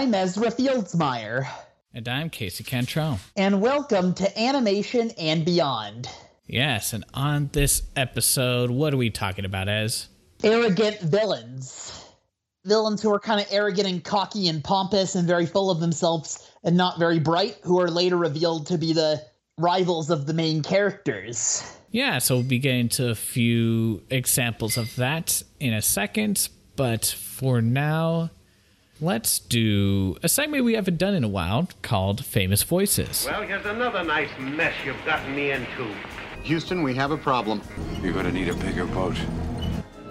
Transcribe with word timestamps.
I'm 0.00 0.14
Ezra 0.14 0.50
Fieldsmeyer. 0.50 1.46
And 1.92 2.08
I'm 2.08 2.30
Casey 2.30 2.64
Cantrell. 2.64 3.20
And 3.36 3.60
welcome 3.60 4.14
to 4.14 4.40
Animation 4.40 5.10
and 5.18 5.44
Beyond. 5.44 6.08
Yes, 6.46 6.94
and 6.94 7.04
on 7.12 7.50
this 7.52 7.82
episode, 7.96 8.70
what 8.70 8.94
are 8.94 8.96
we 8.96 9.10
talking 9.10 9.44
about, 9.44 9.68
Ez? 9.68 10.08
Arrogant 10.42 11.00
villains. 11.00 12.02
Villains 12.64 13.02
who 13.02 13.12
are 13.12 13.20
kind 13.20 13.42
of 13.42 13.46
arrogant 13.50 13.86
and 13.86 14.02
cocky 14.02 14.48
and 14.48 14.64
pompous 14.64 15.16
and 15.16 15.28
very 15.28 15.44
full 15.44 15.70
of 15.70 15.80
themselves 15.80 16.50
and 16.64 16.78
not 16.78 16.98
very 16.98 17.18
bright, 17.18 17.58
who 17.62 17.78
are 17.78 17.90
later 17.90 18.16
revealed 18.16 18.68
to 18.68 18.78
be 18.78 18.94
the 18.94 19.22
rivals 19.58 20.08
of 20.08 20.24
the 20.24 20.32
main 20.32 20.62
characters. 20.62 21.76
Yeah, 21.90 22.20
so 22.20 22.36
we'll 22.36 22.44
be 22.44 22.58
getting 22.58 22.88
to 22.88 23.10
a 23.10 23.14
few 23.14 24.02
examples 24.08 24.78
of 24.78 24.96
that 24.96 25.42
in 25.58 25.74
a 25.74 25.82
second, 25.82 26.48
but 26.74 27.04
for 27.04 27.60
now, 27.60 28.30
let's 29.00 29.38
do 29.38 30.16
a 30.22 30.28
segment 30.28 30.64
we 30.64 30.74
haven't 30.74 30.98
done 30.98 31.14
in 31.14 31.24
a 31.24 31.28
while 31.28 31.68
called 31.82 32.24
Famous 32.24 32.62
Voices. 32.62 33.26
Well, 33.28 33.42
here's 33.42 33.64
another 33.64 34.04
nice 34.04 34.30
mess 34.38 34.74
you've 34.84 35.02
gotten 35.04 35.34
me 35.34 35.52
into. 35.52 35.90
Houston, 36.42 36.82
we 36.82 36.94
have 36.94 37.10
a 37.10 37.16
problem. 37.16 37.62
You're 38.02 38.12
gonna 38.12 38.32
need 38.32 38.48
a 38.48 38.54
bigger 38.54 38.86
boat. 38.86 39.16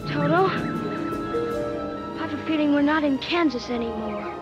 Toto, 0.08 0.48
I 0.48 2.18
have 2.20 2.34
a 2.34 2.46
feeling 2.46 2.74
we're 2.74 2.82
not 2.82 3.04
in 3.04 3.18
Kansas 3.20 3.70
anymore. 3.70 4.34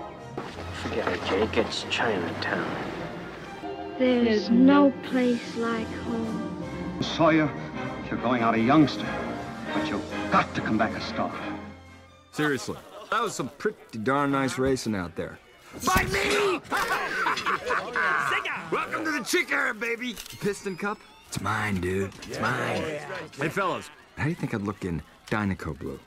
Forget 0.84 1.08
it, 1.08 1.20
Jake. 1.26 1.58
It's 1.58 1.86
Chinatown. 1.90 2.94
There's 4.00 4.50
no 4.50 4.92
place 5.04 5.56
like 5.58 5.88
home. 5.88 6.64
Sawyer, 7.02 7.50
you're 8.10 8.20
going 8.20 8.44
out 8.44 8.54
a 8.54 8.60
youngster, 8.60 9.08
but 9.74 9.88
you've 9.90 10.04
got 10.32 10.54
to 10.56 10.62
come 10.62 10.78
back 10.78 10.96
a 10.96 11.02
star. 11.02 11.34
Seriously, 12.32 12.78
that 13.12 13.22
was 13.22 13.36
some 13.36 13.50
pretty 13.58 14.00
darn 14.00 14.32
nice 14.32 14.58
racing 14.58 14.96
out 14.96 15.16
there. 15.16 15.38
Fight 15.78 16.12
me! 16.12 16.20
Welcome 18.72 19.06
to 19.06 19.12
the 19.12 19.24
Chick 19.26 19.52
Era, 19.52 19.74
baby! 19.74 20.16
Piston 20.42 20.76
Cup? 20.76 20.98
It's 21.28 21.42
mine, 21.42 21.82
dude. 21.82 22.12
It's 22.28 22.40
mine. 22.40 22.82
Hey, 23.40 23.50
fellas, 23.50 23.90
how 24.18 24.24
do 24.24 24.30
you 24.30 24.36
think 24.36 24.54
I'd 24.54 24.62
look 24.62 24.86
in 24.86 25.02
Dinoco 25.30 25.78
Blue? 25.78 26.00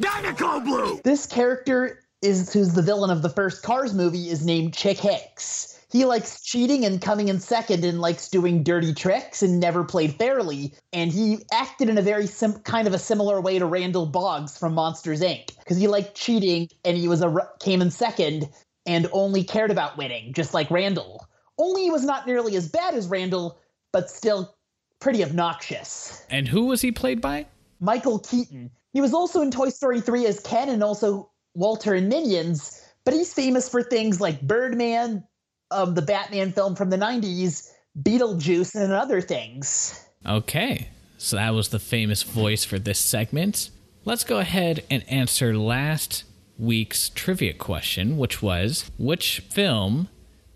Dinoco 0.00 0.64
Blue! 0.64 1.00
This 1.04 1.26
character 1.26 2.00
is 2.22 2.52
who's 2.52 2.72
the 2.72 2.82
villain 2.82 3.10
of 3.10 3.22
the 3.22 3.28
first 3.28 3.62
Cars 3.62 3.94
movie 3.94 4.28
is 4.28 4.44
named 4.44 4.74
Chick 4.74 4.98
Hicks. 4.98 5.77
He 5.90 6.04
likes 6.04 6.42
cheating 6.42 6.84
and 6.84 7.00
coming 7.00 7.28
in 7.28 7.40
second 7.40 7.82
and 7.84 8.00
likes 8.00 8.28
doing 8.28 8.62
dirty 8.62 8.92
tricks 8.92 9.42
and 9.42 9.58
never 9.58 9.84
played 9.84 10.14
fairly. 10.16 10.74
And 10.92 11.10
he 11.10 11.38
acted 11.50 11.88
in 11.88 11.96
a 11.96 12.02
very 12.02 12.26
sim- 12.26 12.60
kind 12.60 12.86
of 12.86 12.92
a 12.92 12.98
similar 12.98 13.40
way 13.40 13.58
to 13.58 13.64
Randall 13.64 14.04
Boggs 14.04 14.58
from 14.58 14.74
Monsters 14.74 15.22
Inc. 15.22 15.56
because 15.58 15.78
he 15.78 15.88
liked 15.88 16.14
cheating 16.14 16.68
and 16.84 16.96
he 16.96 17.08
was 17.08 17.22
a 17.22 17.34
came 17.60 17.80
in 17.80 17.90
second 17.90 18.50
and 18.86 19.08
only 19.12 19.42
cared 19.42 19.70
about 19.70 19.96
winning, 19.96 20.32
just 20.34 20.52
like 20.52 20.70
Randall. 20.70 21.26
Only 21.56 21.84
he 21.84 21.90
was 21.90 22.04
not 22.04 22.26
nearly 22.26 22.54
as 22.56 22.68
bad 22.68 22.94
as 22.94 23.06
Randall, 23.06 23.58
but 23.92 24.10
still 24.10 24.54
pretty 25.00 25.24
obnoxious. 25.24 26.24
And 26.30 26.46
who 26.46 26.66
was 26.66 26.82
he 26.82 26.92
played 26.92 27.20
by? 27.20 27.46
Michael 27.80 28.18
Keaton. 28.18 28.70
He 28.92 29.00
was 29.00 29.14
also 29.14 29.40
in 29.40 29.50
Toy 29.50 29.68
Story 29.70 30.00
3 30.00 30.26
as 30.26 30.40
Ken 30.40 30.68
and 30.68 30.82
also 30.82 31.30
Walter 31.54 31.94
in 31.94 32.08
Minions, 32.08 32.82
but 33.04 33.14
he's 33.14 33.32
famous 33.32 33.68
for 33.68 33.82
things 33.82 34.20
like 34.20 34.40
Birdman, 34.42 35.24
um, 35.70 35.94
the 35.94 36.02
Batman 36.02 36.52
film 36.52 36.74
from 36.74 36.90
the 36.90 36.96
90s, 36.96 37.70
Beetlejuice, 38.00 38.74
and 38.74 38.92
other 38.92 39.20
things. 39.20 40.04
Okay, 40.26 40.88
so 41.16 41.36
that 41.36 41.50
was 41.50 41.68
the 41.68 41.78
famous 41.78 42.22
voice 42.22 42.64
for 42.64 42.78
this 42.78 42.98
segment. 42.98 43.70
Let's 44.04 44.24
go 44.24 44.38
ahead 44.38 44.84
and 44.90 45.08
answer 45.08 45.56
last 45.56 46.24
week's 46.58 47.08
trivia 47.10 47.54
question, 47.54 48.16
which 48.16 48.42
was 48.42 48.90
which 48.98 49.40
film, 49.40 50.08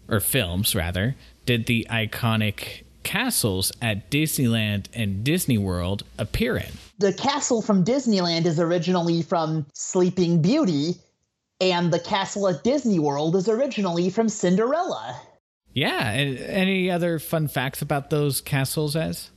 or 0.09 0.21
films 0.21 0.75
rather, 0.75 1.17
did 1.47 1.67
the 1.67 1.87
iconic 1.91 2.83
castles 3.03 3.73
at 3.81 4.11
Disneyland 4.11 4.87
and 4.95 5.25
Disney 5.25 5.59
World 5.59 6.05
appear 6.19 6.57
in? 6.57 6.73
The 6.99 7.13
castle 7.13 7.63
from 7.63 7.85
Disneyland 7.85 8.47
is 8.47 8.61
originally 8.61 9.23
from 9.23 9.67
Sleeping 9.73 10.41
Beauty, 10.41 10.95
and 11.63 11.93
the 11.93 12.01
castle 12.01 12.49
at 12.49 12.65
Disney 12.65 12.99
World 12.99 13.37
is 13.37 13.49
originally 13.49 14.11
from 14.11 14.29
Cinderella. 14.29 15.17
Yeah, 15.73 16.11
and 16.11 16.39
any 16.39 16.91
other 16.91 17.21
fun 17.21 17.47
facts 17.47 17.81
about 17.81 18.11
those 18.11 18.41
castles 18.41 18.97
Ez? 18.97 19.31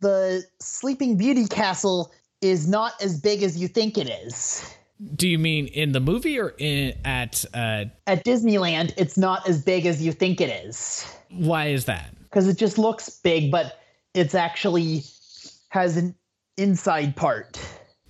The 0.00 0.44
Sleeping 0.60 1.16
Beauty 1.16 1.46
castle 1.46 2.12
is 2.42 2.68
not 2.68 2.92
as 3.02 3.18
big 3.18 3.42
as 3.42 3.56
you 3.56 3.68
think 3.68 3.96
it 3.96 4.10
is. 4.10 4.70
Do 5.16 5.26
you 5.26 5.38
mean 5.38 5.66
in 5.68 5.92
the 5.92 6.00
movie 6.00 6.38
or 6.38 6.54
in 6.58 6.92
at 7.04 7.44
uh 7.54 7.86
At 8.06 8.24
Disneyland, 8.24 8.92
it's 8.96 9.16
not 9.16 9.48
as 9.48 9.62
big 9.62 9.86
as 9.86 10.02
you 10.02 10.12
think 10.12 10.40
it 10.40 10.50
is. 10.66 11.06
Why 11.30 11.68
is 11.68 11.86
that? 11.86 12.14
Because 12.24 12.46
it 12.48 12.58
just 12.58 12.78
looks 12.78 13.08
big, 13.08 13.50
but 13.50 13.80
it's 14.14 14.34
actually 14.34 15.04
has 15.70 15.96
an 15.96 16.14
inside 16.58 17.16
part. 17.16 17.58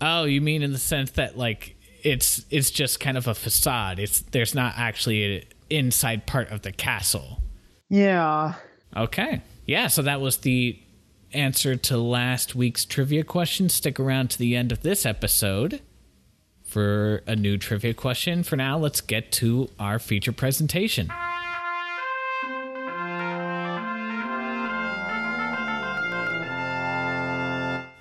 Oh, 0.00 0.24
you 0.24 0.40
mean 0.40 0.62
in 0.62 0.72
the 0.72 0.78
sense 0.78 1.12
that 1.12 1.38
like 1.38 1.76
it's 2.02 2.44
it's 2.50 2.70
just 2.70 3.00
kind 3.00 3.16
of 3.16 3.26
a 3.26 3.34
facade. 3.34 3.98
It's 3.98 4.20
there's 4.20 4.54
not 4.54 4.74
actually 4.76 5.36
an 5.36 5.42
inside 5.70 6.26
part 6.26 6.50
of 6.50 6.62
the 6.62 6.72
castle. 6.72 7.40
Yeah. 7.88 8.54
Okay. 8.96 9.42
Yeah, 9.66 9.86
so 9.86 10.02
that 10.02 10.20
was 10.20 10.38
the 10.38 10.78
answer 11.32 11.76
to 11.76 11.96
last 11.96 12.54
week's 12.54 12.84
trivia 12.84 13.24
question. 13.24 13.68
Stick 13.68 13.98
around 13.98 14.30
to 14.30 14.38
the 14.38 14.56
end 14.56 14.72
of 14.72 14.82
this 14.82 15.06
episode 15.06 15.80
for 16.64 17.22
a 17.26 17.36
new 17.36 17.56
trivia 17.56 17.94
question. 17.94 18.42
For 18.42 18.56
now, 18.56 18.76
let's 18.78 19.00
get 19.00 19.30
to 19.32 19.70
our 19.78 19.98
feature 19.98 20.32
presentation. 20.32 21.10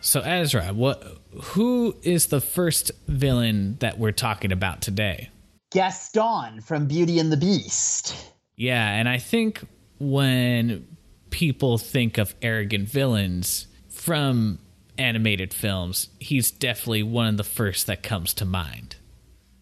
So 0.03 0.21
Ezra, 0.21 0.73
what 0.73 1.20
who 1.39 1.95
is 2.03 2.27
the 2.27 2.41
first 2.41 2.91
villain 3.07 3.77
that 3.79 3.97
we're 3.97 4.11
talking 4.11 4.51
about 4.51 4.81
today? 4.81 5.29
Gaston 5.71 6.61
from 6.61 6.87
Beauty 6.87 7.19
and 7.19 7.31
the 7.31 7.37
Beast. 7.37 8.15
Yeah, 8.55 8.87
and 8.87 9.07
I 9.07 9.17
think 9.17 9.61
when 9.99 10.97
people 11.29 11.77
think 11.77 12.17
of 12.17 12.35
arrogant 12.41 12.89
villains 12.89 13.67
from 13.89 14.59
animated 14.97 15.53
films, 15.53 16.09
he's 16.19 16.51
definitely 16.51 17.03
one 17.03 17.27
of 17.27 17.37
the 17.37 17.43
first 17.43 17.87
that 17.87 18.03
comes 18.03 18.33
to 18.35 18.45
mind. 18.45 18.97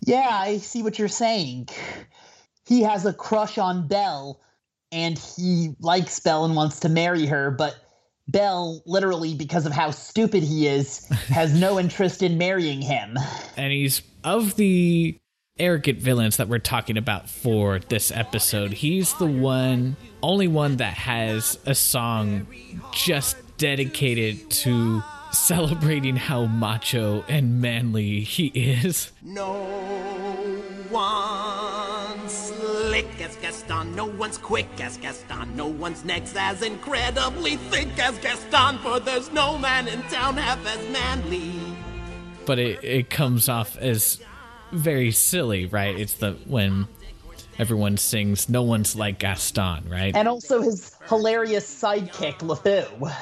Yeah, 0.06 0.28
I 0.30 0.58
see 0.58 0.82
what 0.82 0.98
you're 0.98 1.08
saying. 1.08 1.70
He 2.68 2.82
has 2.84 3.06
a 3.06 3.14
crush 3.14 3.58
on 3.58 3.88
Belle, 3.88 4.42
and 4.92 5.18
he 5.18 5.76
likes 5.80 6.20
Belle 6.20 6.46
and 6.46 6.56
wants 6.56 6.80
to 6.82 6.90
marry 6.90 7.26
her, 7.28 7.52
but 7.52 7.76
Belle, 8.32 8.82
literally 8.86 9.34
because 9.34 9.66
of 9.66 9.72
how 9.72 9.92
stupid 9.92 10.44
he 10.44 10.68
is, 10.68 11.08
has 11.30 11.60
no 11.60 11.80
interest 11.80 12.22
in 12.22 12.38
marrying 12.38 12.82
him. 12.82 13.18
And 13.58 13.72
he's 13.72 14.02
of 14.24 14.56
the 14.56 15.18
arrogant 15.58 16.00
villains 16.00 16.38
that 16.38 16.48
we're 16.48 16.60
talking 16.60 16.98
about 16.98 17.30
for 17.30 17.80
this 17.80 18.12
episode. 18.12 18.72
He's 18.74 19.14
the 19.16 19.28
one, 19.28 19.98
only 20.24 20.48
one 20.48 20.78
that 20.78 20.94
has 20.94 21.60
a 21.66 21.76
song 21.76 22.48
just 22.94 23.36
dedicated 23.58 24.50
to 24.50 25.04
celebrating 25.32 26.16
how 26.16 26.46
macho 26.46 27.24
and 27.28 27.62
manly 27.62 28.22
he 28.22 28.48
is. 28.48 29.12
No 29.22 29.52
one's 30.90 30.90
slick 30.90 31.70
as 31.70 31.79
Gaston, 33.70 33.96
no 33.96 34.06
one's 34.06 34.40
quick 34.40 34.68
as 34.82 34.98
Gaston, 34.98 35.56
no 35.56 35.68
one's 35.68 36.04
next 36.04 36.36
as 36.36 36.64
incredibly 36.64 37.56
thick 37.56 38.00
as 38.00 38.18
Gaston, 38.18 38.80
for 38.80 39.00
there's 39.00 39.32
no 39.32 39.60
man 39.60 39.88
in 39.88 40.02
town 40.04 40.38
half 40.38 40.66
as 40.66 40.90
manly. 40.90 41.52
But 42.48 42.58
it, 42.58 42.84
it 42.84 43.10
comes 43.12 43.48
off 43.48 43.78
as 43.78 44.20
very 44.72 45.12
silly, 45.12 45.68
right? 45.68 45.96
It's 46.00 46.16
the 46.16 46.32
when 46.48 46.88
everyone 47.60 47.98
sings 47.98 48.50
"No 48.50 48.64
one's 48.64 48.96
like 48.96 49.20
Gaston," 49.20 49.88
right? 49.88 50.16
And 50.16 50.28
also 50.28 50.62
his 50.62 50.96
hilarious 51.08 51.70
sidekick 51.70 52.40
LeFou. 52.40 53.14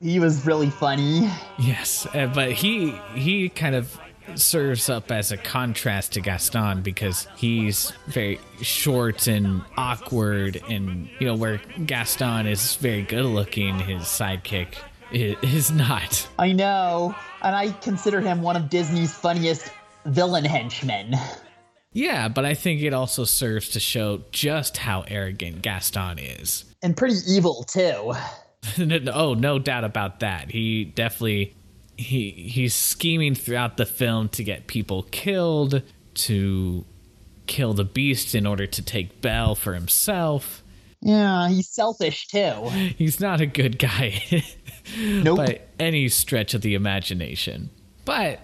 He 0.00 0.18
was 0.18 0.44
really 0.44 0.70
funny. 0.70 1.30
Yes, 1.60 2.08
uh, 2.12 2.26
but 2.26 2.50
he 2.50 2.90
he 3.14 3.48
kind 3.50 3.76
of 3.76 3.96
serves 4.34 4.88
up 4.88 5.10
as 5.10 5.32
a 5.32 5.36
contrast 5.36 6.12
to 6.12 6.20
Gaston 6.20 6.82
because 6.82 7.26
he's 7.36 7.92
very 8.06 8.40
short 8.60 9.26
and 9.26 9.62
awkward, 9.76 10.62
and 10.68 11.08
you 11.18 11.26
know 11.26 11.34
where 11.34 11.60
Gaston 11.86 12.46
is 12.46 12.76
very 12.76 13.02
good 13.02 13.24
looking, 13.24 13.78
his 13.78 14.02
sidekick 14.02 14.74
is 15.12 15.70
not. 15.70 16.28
I 16.38 16.52
know, 16.52 17.14
and 17.42 17.54
I 17.54 17.72
consider 17.72 18.20
him 18.20 18.42
one 18.42 18.56
of 18.56 18.70
Disney's 18.70 19.14
funniest 19.14 19.70
villain 20.06 20.44
henchmen. 20.44 21.14
Yeah, 21.92 22.28
but 22.28 22.44
I 22.44 22.54
think 22.54 22.82
it 22.82 22.94
also 22.94 23.24
serves 23.24 23.68
to 23.70 23.80
show 23.80 24.22
just 24.32 24.78
how 24.78 25.04
arrogant 25.08 25.62
Gaston 25.62 26.18
is. 26.18 26.64
And 26.82 26.96
pretty 26.96 27.16
evil, 27.28 27.64
too. 27.64 28.14
oh, 29.12 29.34
no 29.34 29.58
doubt 29.58 29.84
about 29.84 30.20
that. 30.20 30.50
He 30.50 30.84
definitely 30.84 31.54
he 31.96 32.30
he's 32.30 32.74
scheming 32.74 33.34
throughout 33.34 33.76
the 33.76 33.86
film 33.86 34.28
to 34.30 34.44
get 34.44 34.66
people 34.66 35.04
killed, 35.10 35.82
to 36.14 36.84
kill 37.46 37.74
the 37.74 37.84
beast 37.84 38.34
in 38.34 38.46
order 38.46 38.66
to 38.66 38.82
take 38.82 39.20
Belle 39.20 39.54
for 39.54 39.74
himself. 39.74 40.62
Yeah, 41.00 41.48
he's 41.48 41.68
selfish 41.68 42.28
too. 42.28 42.52
He's 42.96 43.18
not 43.18 43.40
a 43.40 43.46
good 43.46 43.76
guy 43.80 44.22
nope. 44.96 45.36
by 45.38 45.60
any 45.80 46.08
stretch 46.08 46.54
of 46.54 46.62
the 46.62 46.74
imagination. 46.76 47.70
But 48.04 48.38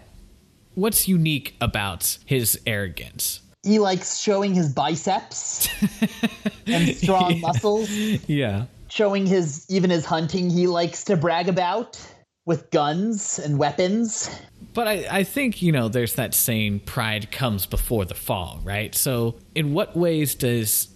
what's 0.74 1.06
unique 1.06 1.54
about 1.60 2.18
his 2.26 2.58
arrogance? 2.66 3.42
He 3.62 3.78
likes 3.78 4.18
showing 4.18 4.54
his 4.54 4.72
biceps 4.72 5.68
and 6.66 6.96
strong 6.96 7.34
Yeah. 7.34 7.40
muscles, 7.40 7.90
Yeah. 7.90 8.64
showing 8.88 9.24
his 9.24 9.64
even 9.68 9.90
his 9.90 10.04
hunting 10.04 10.50
he 10.50 10.66
likes 10.66 11.04
to 11.04 11.16
brag 11.16 11.48
about 11.48 12.00
with 12.48 12.70
guns 12.70 13.38
and 13.38 13.58
weapons. 13.58 14.30
But 14.72 14.88
I, 14.88 15.06
I 15.10 15.22
think, 15.22 15.60
you 15.60 15.70
know, 15.70 15.88
there's 15.88 16.14
that 16.14 16.32
saying 16.32 16.80
pride 16.80 17.30
comes 17.30 17.66
before 17.66 18.06
the 18.06 18.14
fall, 18.14 18.60
right? 18.64 18.94
So, 18.94 19.36
in 19.54 19.74
what 19.74 19.94
ways 19.94 20.34
does 20.34 20.88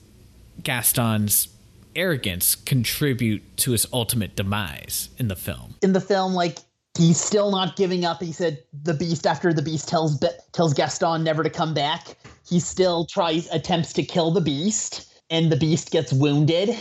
Gaston's 0.62 1.49
arrogance 1.94 2.54
contribute 2.54 3.58
to 3.58 3.72
his 3.72 3.87
ultimate 3.93 4.34
demise 4.34 5.10
in 5.19 5.28
the 5.28 5.37
film? 5.37 5.75
In 5.82 5.93
the 5.93 6.00
film, 6.00 6.32
like 6.32 6.58
he's 6.96 7.20
still 7.20 7.50
not 7.50 7.76
giving 7.76 8.06
up. 8.06 8.22
He 8.22 8.32
said 8.32 8.64
the 8.82 8.94
beast 8.94 9.26
after 9.26 9.52
the 9.52 9.62
beast 9.62 9.88
tells 9.88 10.16
Be- 10.16 10.28
tells 10.52 10.72
Gaston 10.72 11.22
never 11.22 11.43
to 11.43 11.50
come 11.50 11.75
back. 11.75 12.16
He 12.49 12.60
still 12.60 13.04
tries 13.04 13.46
attempts 13.50 13.93
to 13.94 14.02
kill 14.02 14.31
the 14.31 14.40
beast, 14.40 15.12
and 15.28 15.52
the 15.52 15.56
beast 15.56 15.90
gets 15.90 16.14
wounded. 16.14 16.75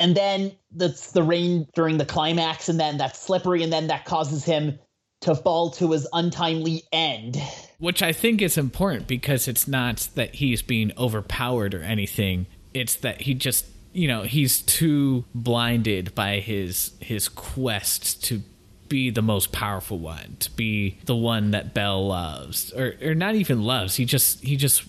And 0.00 0.16
then 0.16 0.52
that's 0.72 1.12
the 1.12 1.22
rain 1.22 1.68
during 1.74 1.98
the 1.98 2.06
climax, 2.06 2.68
and 2.68 2.80
then 2.80 2.96
that's 2.96 3.20
slippery, 3.20 3.62
and 3.62 3.72
then 3.72 3.86
that 3.88 4.06
causes 4.06 4.42
him 4.42 4.78
to 5.20 5.34
fall 5.34 5.70
to 5.72 5.92
his 5.92 6.08
untimely 6.14 6.82
end. 6.90 7.36
Which 7.78 8.02
I 8.02 8.12
think 8.12 8.40
is 8.40 8.56
important 8.56 9.06
because 9.06 9.46
it's 9.46 9.68
not 9.68 10.08
that 10.14 10.36
he's 10.36 10.62
being 10.62 10.92
overpowered 10.96 11.74
or 11.74 11.82
anything. 11.82 12.46
It's 12.72 12.96
that 12.96 13.20
he 13.22 13.34
just, 13.34 13.66
you 13.92 14.08
know, 14.08 14.22
he's 14.22 14.62
too 14.62 15.26
blinded 15.34 16.14
by 16.14 16.40
his 16.40 16.92
his 17.00 17.28
quest 17.28 18.24
to 18.24 18.42
be 18.88 19.10
the 19.10 19.22
most 19.22 19.52
powerful 19.52 19.98
one, 19.98 20.36
to 20.40 20.50
be 20.52 20.98
the 21.04 21.16
one 21.16 21.50
that 21.50 21.74
Belle 21.74 22.06
loves, 22.08 22.72
or 22.72 22.94
or 23.02 23.14
not 23.14 23.34
even 23.34 23.62
loves. 23.62 23.96
He 23.96 24.06
just 24.06 24.42
he 24.42 24.56
just 24.56 24.84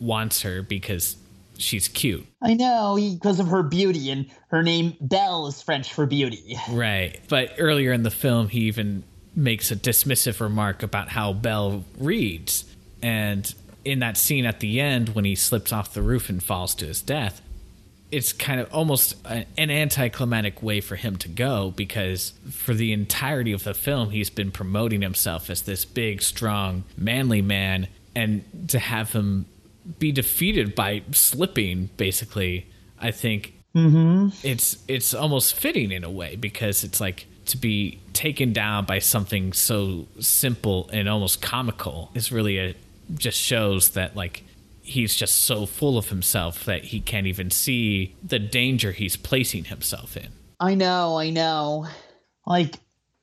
wants 0.00 0.42
her 0.42 0.62
because 0.62 1.16
she's 1.60 1.88
cute. 1.88 2.26
I 2.42 2.54
know 2.54 2.96
because 2.96 3.40
of 3.40 3.48
her 3.48 3.62
beauty, 3.62 4.10
and 4.10 4.26
her 4.48 4.62
name 4.62 4.96
Belle 5.00 5.46
is 5.46 5.62
French 5.62 5.92
for 5.92 6.06
beauty. 6.06 6.58
Right. 6.70 7.20
But 7.28 7.54
earlier 7.58 7.92
in 7.92 8.02
the 8.04 8.10
film, 8.10 8.48
he 8.48 8.60
even 8.60 9.02
makes 9.34 9.70
a 9.70 9.76
dismissive 9.76 10.40
remark 10.40 10.82
about 10.82 11.08
how 11.08 11.32
Belle 11.32 11.84
reads. 11.98 12.64
And 13.02 13.52
in 13.84 14.00
that 14.00 14.16
scene 14.16 14.46
at 14.46 14.60
the 14.60 14.80
end, 14.80 15.10
when 15.10 15.24
he 15.24 15.34
slips 15.34 15.72
off 15.72 15.94
the 15.94 16.02
roof 16.02 16.28
and 16.28 16.42
falls 16.42 16.74
to 16.76 16.86
his 16.86 17.02
death, 17.02 17.42
it's 18.10 18.32
kind 18.32 18.60
of 18.60 18.72
almost 18.72 19.16
an 19.24 19.70
anticlimactic 19.70 20.62
way 20.62 20.80
for 20.80 20.96
him 20.96 21.16
to 21.16 21.28
go 21.28 21.70
because 21.70 22.32
for 22.50 22.74
the 22.74 22.92
entirety 22.92 23.52
of 23.52 23.64
the 23.64 23.74
film, 23.74 24.10
he's 24.10 24.30
been 24.30 24.50
promoting 24.50 25.02
himself 25.02 25.48
as 25.48 25.62
this 25.62 25.84
big, 25.84 26.22
strong, 26.22 26.84
manly 26.96 27.42
man. 27.42 27.88
And 28.14 28.44
to 28.68 28.78
have 28.78 29.12
him 29.12 29.46
be 29.98 30.12
defeated 30.12 30.74
by 30.74 31.02
slipping, 31.12 31.90
basically, 31.96 32.66
I 32.98 33.10
think 33.10 33.54
mm-hmm. 33.74 34.28
it's 34.46 34.78
it's 34.88 35.14
almost 35.14 35.54
fitting 35.54 35.90
in 35.92 36.04
a 36.04 36.10
way 36.10 36.36
because 36.36 36.84
it's 36.84 37.00
like 37.00 37.26
to 37.46 37.56
be 37.56 38.00
taken 38.12 38.52
down 38.52 38.84
by 38.84 38.98
something 38.98 39.52
so 39.52 40.06
simple 40.20 40.88
and 40.92 41.08
almost 41.08 41.42
comical 41.42 42.10
is 42.14 42.30
really 42.30 42.58
a 42.58 42.74
just 43.14 43.38
shows 43.38 43.90
that 43.90 44.14
like 44.14 44.44
he's 44.82 45.14
just 45.14 45.42
so 45.42 45.66
full 45.66 45.98
of 45.98 46.08
himself 46.08 46.64
that 46.64 46.84
he 46.84 47.00
can't 47.00 47.26
even 47.26 47.50
see 47.50 48.14
the 48.22 48.38
danger 48.38 48.92
he's 48.92 49.16
placing 49.16 49.64
himself 49.64 50.16
in. 50.16 50.28
I 50.58 50.74
know, 50.74 51.18
I 51.18 51.30
know. 51.30 51.86
Like 52.46 52.76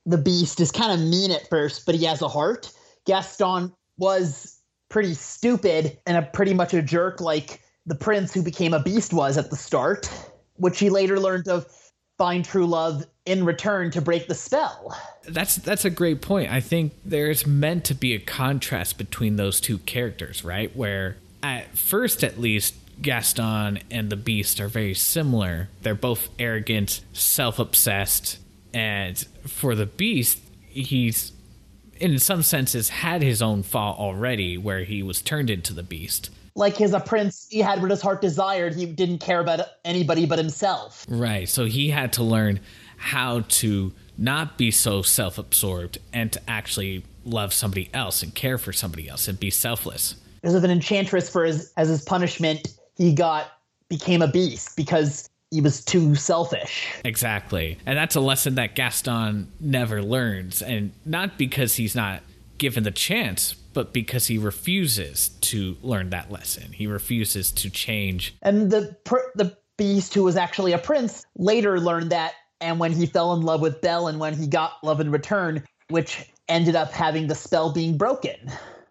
the 0.06 0.18
beast 0.18 0.60
is 0.60 0.70
kind 0.70 0.92
of 0.92 1.06
mean 1.06 1.30
at 1.30 1.48
first, 1.48 1.86
but 1.86 1.94
he 1.94 2.04
has 2.06 2.22
a 2.22 2.28
heart. 2.28 2.72
Gaston 3.04 3.72
was 3.98 4.57
pretty 4.88 5.14
stupid 5.14 5.98
and 6.06 6.16
a 6.16 6.22
pretty 6.22 6.54
much 6.54 6.74
a 6.74 6.82
jerk 6.82 7.20
like 7.20 7.62
the 7.86 7.94
prince 7.94 8.32
who 8.32 8.42
became 8.42 8.74
a 8.74 8.82
beast 8.82 9.12
was 9.12 9.38
at 9.38 9.50
the 9.50 9.56
start, 9.56 10.10
which 10.56 10.78
he 10.78 10.90
later 10.90 11.18
learned 11.18 11.46
to 11.46 11.64
find 12.18 12.44
true 12.44 12.66
love 12.66 13.06
in 13.26 13.44
return 13.44 13.90
to 13.92 14.00
break 14.00 14.26
the 14.26 14.34
spell. 14.34 14.96
That's 15.26 15.56
that's 15.56 15.84
a 15.84 15.90
great 15.90 16.20
point. 16.20 16.50
I 16.50 16.60
think 16.60 16.92
there's 17.04 17.46
meant 17.46 17.84
to 17.84 17.94
be 17.94 18.14
a 18.14 18.18
contrast 18.18 18.98
between 18.98 19.36
those 19.36 19.60
two 19.60 19.78
characters, 19.78 20.44
right? 20.44 20.74
Where 20.76 21.16
at 21.42 21.76
first 21.78 22.24
at 22.24 22.38
least 22.38 22.74
Gaston 23.00 23.78
and 23.90 24.10
the 24.10 24.16
Beast 24.16 24.60
are 24.60 24.68
very 24.68 24.94
similar. 24.94 25.68
They're 25.82 25.94
both 25.94 26.28
arrogant, 26.38 27.02
self-obsessed, 27.12 28.38
and 28.74 29.18
for 29.46 29.74
the 29.74 29.86
Beast, 29.86 30.40
he's 30.68 31.32
in 32.00 32.18
some 32.18 32.42
senses 32.42 32.88
had 32.88 33.22
his 33.22 33.42
own 33.42 33.62
fall 33.62 33.96
already 33.98 34.56
where 34.56 34.84
he 34.84 35.02
was 35.02 35.22
turned 35.22 35.50
into 35.50 35.72
the 35.72 35.82
Beast. 35.82 36.30
Like 36.54 36.80
as 36.80 36.92
a 36.92 37.00
prince, 37.00 37.46
he 37.50 37.60
had 37.60 37.80
what 37.80 37.90
his 37.90 38.02
heart 38.02 38.20
desired. 38.20 38.74
He 38.74 38.86
didn't 38.86 39.18
care 39.18 39.40
about 39.40 39.60
anybody 39.84 40.26
but 40.26 40.38
himself. 40.38 41.06
Right. 41.08 41.48
So 41.48 41.66
he 41.66 41.90
had 41.90 42.12
to 42.14 42.24
learn 42.24 42.60
how 42.96 43.40
to 43.48 43.92
not 44.16 44.58
be 44.58 44.70
so 44.70 45.02
self 45.02 45.38
absorbed 45.38 45.98
and 46.12 46.32
to 46.32 46.50
actually 46.50 47.04
love 47.24 47.52
somebody 47.52 47.88
else 47.94 48.22
and 48.22 48.34
care 48.34 48.58
for 48.58 48.72
somebody 48.72 49.08
else 49.08 49.28
and 49.28 49.38
be 49.38 49.50
selfless. 49.50 50.16
Because 50.42 50.54
of 50.54 50.64
an 50.64 50.70
enchantress 50.70 51.30
for 51.30 51.44
his 51.44 51.72
as 51.76 51.88
his 51.88 52.02
punishment, 52.02 52.74
he 52.96 53.14
got 53.14 53.52
became 53.88 54.20
a 54.20 54.28
beast 54.28 54.76
because 54.76 55.28
he 55.50 55.60
was 55.60 55.84
too 55.84 56.14
selfish. 56.14 56.92
Exactly. 57.04 57.78
And 57.86 57.96
that's 57.96 58.16
a 58.16 58.20
lesson 58.20 58.56
that 58.56 58.74
Gaston 58.74 59.50
never 59.60 60.02
learns. 60.02 60.62
And 60.62 60.92
not 61.04 61.38
because 61.38 61.74
he's 61.76 61.94
not 61.94 62.22
given 62.58 62.84
the 62.84 62.90
chance, 62.90 63.54
but 63.72 63.92
because 63.92 64.26
he 64.26 64.36
refuses 64.36 65.30
to 65.40 65.76
learn 65.82 66.10
that 66.10 66.30
lesson. 66.30 66.72
He 66.72 66.86
refuses 66.86 67.50
to 67.52 67.70
change. 67.70 68.34
And 68.42 68.70
the 68.70 68.96
pr- 69.04 69.30
the 69.36 69.56
beast 69.76 70.12
who 70.12 70.24
was 70.24 70.36
actually 70.36 70.72
a 70.72 70.78
prince 70.78 71.24
later 71.36 71.78
learned 71.78 72.10
that 72.10 72.34
and 72.60 72.80
when 72.80 72.92
he 72.92 73.06
fell 73.06 73.32
in 73.34 73.42
love 73.42 73.60
with 73.60 73.80
Belle 73.80 74.08
and 74.08 74.18
when 74.18 74.34
he 74.34 74.48
got 74.48 74.72
love 74.82 75.00
in 75.00 75.12
return, 75.12 75.62
which 75.90 76.28
ended 76.48 76.74
up 76.74 76.90
having 76.90 77.28
the 77.28 77.34
spell 77.34 77.72
being 77.72 77.96
broken. 77.96 78.36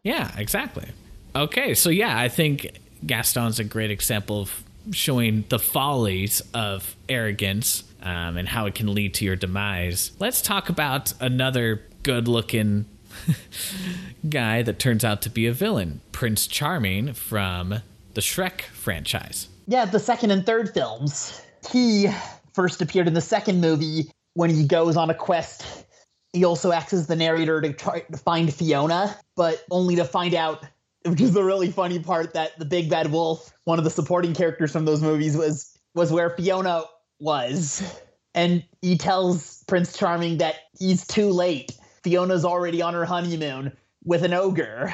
Yeah, 0.04 0.32
exactly. 0.38 0.88
Okay, 1.36 1.74
so 1.74 1.90
yeah, 1.90 2.18
I 2.18 2.30
think 2.30 2.80
Gaston's 3.06 3.60
a 3.60 3.66
great 3.66 3.92
example 3.92 4.42
of 4.42 4.64
showing 4.92 5.46
the 5.50 5.60
follies 5.60 6.42
of 6.54 6.96
arrogance 7.10 7.84
um, 8.02 8.38
and 8.38 8.48
how 8.48 8.66
it 8.66 8.76
can 8.76 8.94
lead 8.94 9.14
to 9.16 9.26
your 9.26 9.36
demise. 9.36 10.12
Let's 10.20 10.42
talk 10.42 10.70
about 10.70 11.14
another 11.20 11.84
good 12.04 12.28
looking 12.28 12.86
guy 14.30 14.62
that 14.62 14.80
turns 14.80 15.04
out 15.04 15.22
to 15.24 15.30
be 15.30 15.48
a 15.48 15.54
villain 15.54 16.02
Prince 16.12 16.48
Charming 16.48 17.14
from 17.14 17.82
the 18.14 18.22
Shrek 18.22 18.62
franchise. 18.62 19.50
Yeah, 19.68 19.86
the 19.86 20.00
second 20.00 20.32
and 20.32 20.46
third 20.46 20.74
films. 20.74 21.42
He 21.72 22.08
first 22.54 22.82
appeared 22.82 23.08
in 23.08 23.14
the 23.14 23.22
second 23.22 23.62
movie 23.62 24.10
when 24.34 24.50
he 24.50 24.66
goes 24.66 24.96
on 24.96 25.10
a 25.10 25.14
quest. 25.14 25.86
He 26.34 26.46
also 26.46 26.72
acts 26.72 26.94
as 26.94 27.08
the 27.08 27.16
narrator 27.16 27.62
to 27.62 27.74
try 27.74 28.02
to 28.02 28.18
find 28.18 28.54
Fiona, 28.54 29.16
but 29.36 29.64
only 29.72 29.96
to 29.96 30.06
find 30.06 30.34
out, 30.34 30.64
which 31.08 31.22
is 31.22 31.34
the 31.34 31.44
really 31.44 31.72
funny 31.72 32.00
part, 32.00 32.34
that 32.34 32.58
the 32.60 32.66
big 32.66 32.90
bad 32.90 33.12
wolf, 33.12 33.52
one 33.64 33.78
of 33.78 33.84
the 33.84 33.90
supporting 33.90 34.34
characters 34.34 34.72
from 34.72 34.86
those 34.86 35.02
movies, 35.02 35.36
was 35.36 35.78
was 35.96 36.12
where 36.12 36.30
Fiona 36.30 36.84
was. 37.20 38.02
And 38.34 38.64
he 38.82 38.98
tells 38.98 39.64
Prince 39.68 39.98
Charming 39.98 40.38
that 40.38 40.56
he's 40.78 41.08
too 41.08 41.32
late. 41.32 41.72
Fiona's 42.04 42.46
already 42.46 42.82
on 42.82 42.94
her 42.94 43.06
honeymoon 43.06 43.76
with 44.04 44.24
an 44.24 44.34
ogre. 44.34 44.94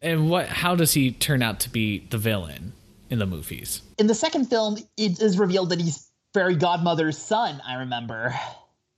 And 0.00 0.30
what? 0.30 0.46
How 0.46 0.76
does 0.76 0.94
he 0.94 1.10
turn 1.10 1.42
out 1.42 1.60
to 1.60 1.70
be 1.70 2.06
the 2.10 2.18
villain 2.18 2.72
in 3.10 3.18
the 3.18 3.26
movies? 3.26 3.82
In 3.98 4.06
the 4.06 4.14
second 4.14 4.46
film, 4.46 4.78
it 4.96 5.20
is 5.20 5.38
revealed 5.38 5.70
that 5.70 5.80
he's 5.80 6.08
Fairy 6.32 6.54
Godmother's 6.54 7.18
son, 7.18 7.60
I 7.66 7.76
remember. 7.76 8.34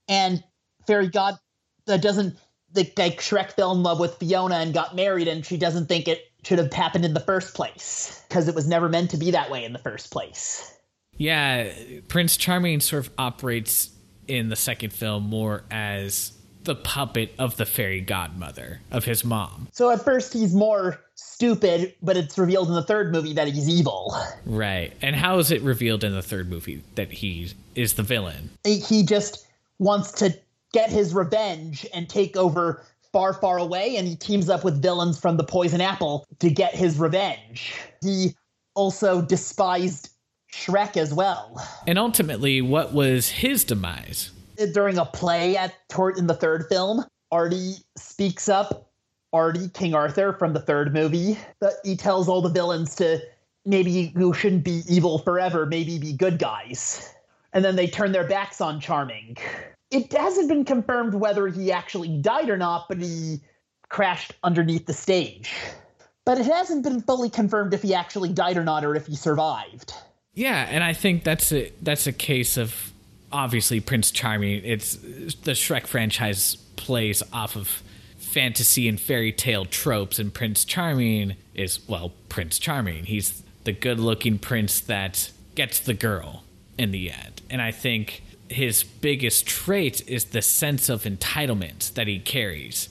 And 0.07 0.43
Fairy 0.85 1.07
God 1.07 1.39
that 1.87 2.01
doesn't 2.01 2.37
like, 2.75 2.97
like 2.97 3.19
Shrek 3.21 3.53
fell 3.53 3.71
in 3.71 3.81
love 3.81 3.99
with 3.99 4.15
Fiona 4.15 4.55
and 4.55 4.73
got 4.73 4.95
married, 4.95 5.27
and 5.27 5.45
she 5.45 5.57
doesn't 5.57 5.87
think 5.87 6.07
it 6.07 6.28
should 6.43 6.59
have 6.59 6.71
happened 6.73 7.05
in 7.05 7.13
the 7.13 7.19
first 7.19 7.53
place 7.53 8.23
because 8.29 8.47
it 8.47 8.55
was 8.55 8.67
never 8.67 8.89
meant 8.89 9.11
to 9.11 9.17
be 9.17 9.31
that 9.31 9.49
way 9.49 9.63
in 9.63 9.73
the 9.73 9.79
first 9.79 10.11
place. 10.11 10.77
Yeah, 11.17 11.71
Prince 12.07 12.37
Charming 12.37 12.79
sort 12.79 13.05
of 13.05 13.13
operates 13.17 13.89
in 14.27 14.49
the 14.49 14.55
second 14.55 14.93
film 14.93 15.23
more 15.23 15.63
as 15.69 16.33
the 16.63 16.75
puppet 16.75 17.33
of 17.39 17.57
the 17.57 17.65
fairy 17.65 18.01
godmother 18.01 18.81
of 18.91 19.05
his 19.05 19.23
mom. 19.23 19.67
So 19.71 19.89
at 19.89 20.03
first 20.03 20.33
he's 20.33 20.53
more 20.53 21.01
stupid, 21.15 21.95
but 22.01 22.15
it's 22.15 22.37
revealed 22.37 22.67
in 22.67 22.75
the 22.75 22.83
third 22.83 23.11
movie 23.11 23.33
that 23.33 23.47
he's 23.47 23.67
evil. 23.67 24.15
Right. 24.45 24.93
And 25.01 25.15
how 25.15 25.39
is 25.39 25.51
it 25.51 25.61
revealed 25.61 26.03
in 26.03 26.13
the 26.13 26.21
third 26.21 26.49
movie 26.49 26.83
that 26.95 27.11
he 27.11 27.51
is 27.75 27.93
the 27.93 28.03
villain? 28.03 28.49
He 28.63 29.03
just 29.03 29.47
wants 29.79 30.11
to 30.13 30.37
get 30.73 30.89
his 30.89 31.13
revenge 31.13 31.85
and 31.93 32.07
take 32.07 32.37
over 32.37 32.85
far, 33.11 33.33
far 33.33 33.57
away, 33.57 33.95
and 33.97 34.07
he 34.07 34.15
teams 34.15 34.49
up 34.49 34.63
with 34.63 34.81
villains 34.81 35.19
from 35.19 35.37
the 35.37 35.43
Poison 35.43 35.81
Apple 35.81 36.25
to 36.39 36.49
get 36.49 36.75
his 36.75 36.99
revenge. 36.99 37.75
He 38.01 38.35
also 38.75 39.21
despised 39.21 40.09
Shrek 40.53 40.97
as 40.97 41.13
well. 41.13 41.61
And 41.87 41.97
ultimately, 41.97 42.61
what 42.61 42.93
was 42.93 43.29
his 43.29 43.63
demise? 43.63 44.31
During 44.73 44.97
a 44.97 45.05
play 45.05 45.55
at 45.55 45.73
Tort 45.89 46.17
in 46.17 46.27
the 46.27 46.33
third 46.33 46.65
film, 46.69 47.05
Artie 47.31 47.75
speaks 47.95 48.49
up. 48.49 48.91
Artie, 49.31 49.69
King 49.69 49.93
Arthur 49.93 50.33
from 50.33 50.53
the 50.53 50.59
third 50.59 50.91
movie, 50.91 51.37
he 51.83 51.95
tells 51.95 52.27
all 52.27 52.41
the 52.41 52.49
villains 52.49 52.95
to 52.95 53.19
maybe 53.63 54.11
you 54.15 54.33
shouldn't 54.33 54.63
be 54.63 54.81
evil 54.89 55.19
forever, 55.19 55.67
maybe 55.67 55.99
be 55.99 56.13
good 56.13 56.39
guys. 56.39 57.13
And 57.53 57.63
then 57.63 57.75
they 57.75 57.85
turn 57.85 58.11
their 58.11 58.27
backs 58.27 58.59
on 58.59 58.79
Charming. 58.79 59.37
It 59.91 60.13
hasn't 60.13 60.47
been 60.47 60.65
confirmed 60.65 61.13
whether 61.15 61.47
he 61.47 61.71
actually 61.71 62.21
died 62.21 62.49
or 62.49 62.57
not, 62.57 62.87
but 62.87 62.99
he 62.99 63.39
crashed 63.89 64.33
underneath 64.43 64.85
the 64.85 64.93
stage. 64.93 65.51
But 66.25 66.39
it 66.39 66.45
hasn't 66.45 66.83
been 66.83 67.01
fully 67.01 67.29
confirmed 67.29 67.73
if 67.73 67.81
he 67.81 67.95
actually 67.95 68.31
died 68.31 68.57
or 68.57 68.63
not, 68.63 68.85
or 68.85 68.95
if 68.95 69.07
he 69.07 69.15
survived. 69.15 69.93
Yeah, 70.33 70.67
and 70.69 70.83
I 70.83 70.93
think 70.93 71.23
that's 71.23 71.51
a 71.51 71.71
that's 71.81 72.05
a 72.05 72.13
case 72.13 72.55
of 72.55 72.93
obviously 73.31 73.79
Prince 73.79 74.11
Charming. 74.11 74.63
It's 74.63 74.95
the 74.95 75.51
Shrek 75.51 75.87
franchise 75.87 76.55
plays 76.75 77.23
off 77.33 77.55
of 77.55 77.81
fantasy 78.17 78.87
and 78.87 78.99
fairy 78.99 79.31
tale 79.31 79.65
tropes, 79.65 80.19
and 80.19 80.31
Prince 80.31 80.65
Charming 80.65 81.35
is 81.55 81.79
well 81.87 82.13
Prince 82.29 82.59
Charming. 82.59 83.05
He's 83.05 83.41
the 83.63 83.71
good-looking 83.71 84.37
prince 84.37 84.79
that 84.81 85.31
gets 85.55 85.79
the 85.79 85.95
girl 85.95 86.43
in 86.77 86.91
the 86.91 87.11
end, 87.11 87.41
and 87.49 87.61
I 87.61 87.71
think 87.71 88.21
his 88.49 88.83
biggest 88.83 89.47
trait 89.47 90.07
is 90.07 90.25
the 90.25 90.41
sense 90.41 90.89
of 90.89 91.03
entitlement 91.03 91.93
that 91.93 92.07
he 92.07 92.19
carries. 92.19 92.89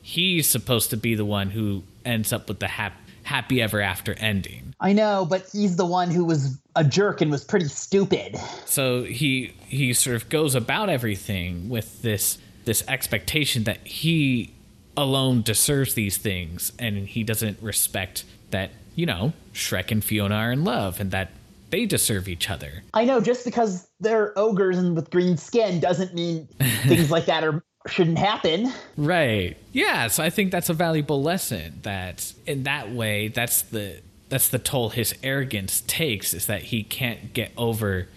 He's 0.00 0.48
supposed 0.48 0.90
to 0.90 0.96
be 0.96 1.14
the 1.14 1.24
one 1.24 1.50
who 1.50 1.82
ends 2.04 2.32
up 2.32 2.48
with 2.48 2.60
the 2.60 2.68
hap- 2.68 3.00
happy 3.24 3.60
ever 3.60 3.80
after 3.80 4.14
ending. 4.14 4.74
I 4.80 4.92
know, 4.92 5.26
but 5.28 5.48
he's 5.52 5.76
the 5.76 5.84
one 5.84 6.10
who 6.10 6.24
was 6.24 6.58
a 6.76 6.84
jerk 6.84 7.20
and 7.20 7.30
was 7.30 7.44
pretty 7.44 7.68
stupid. 7.68 8.36
So 8.64 9.04
he 9.04 9.52
he 9.66 9.92
sort 9.92 10.16
of 10.16 10.28
goes 10.28 10.54
about 10.54 10.88
everything 10.88 11.68
with 11.68 12.02
this 12.02 12.38
this 12.64 12.84
expectation 12.86 13.64
that 13.64 13.86
he 13.86 14.52
alone 14.96 15.42
deserves 15.42 15.94
these 15.94 16.16
things 16.16 16.72
and 16.78 17.06
he 17.06 17.22
doesn't 17.22 17.62
respect 17.62 18.24
that, 18.50 18.70
you 18.94 19.06
know, 19.06 19.32
Shrek 19.52 19.90
and 19.90 20.02
Fiona 20.02 20.34
are 20.34 20.52
in 20.52 20.64
love 20.64 21.00
and 21.00 21.10
that 21.10 21.30
they 21.70 21.86
deserve 21.86 22.28
each 22.28 22.48
other. 22.50 22.82
I 22.94 23.04
know 23.04 23.20
just 23.20 23.44
because 23.44 23.87
they're 24.00 24.38
ogres 24.38 24.78
and 24.78 24.94
with 24.94 25.10
green 25.10 25.36
skin 25.36 25.80
doesn't 25.80 26.14
mean 26.14 26.46
things 26.86 27.10
like 27.10 27.26
that 27.26 27.44
are 27.44 27.62
shouldn't 27.86 28.18
happen. 28.18 28.72
Right. 28.96 29.56
Yeah, 29.72 30.08
so 30.08 30.24
I 30.24 30.30
think 30.30 30.50
that's 30.50 30.68
a 30.68 30.74
valuable 30.74 31.22
lesson 31.22 31.78
that 31.82 32.32
in 32.46 32.64
that 32.64 32.90
way 32.90 33.28
that's 33.28 33.62
the 33.62 34.00
that's 34.28 34.48
the 34.48 34.58
toll 34.58 34.90
his 34.90 35.14
arrogance 35.22 35.82
takes 35.82 36.34
is 36.34 36.46
that 36.46 36.64
he 36.64 36.82
can't 36.82 37.32
get 37.32 37.52
over 37.56 38.08